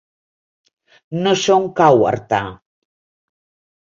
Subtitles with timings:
[1.25, 2.39] No sé on cau Artà.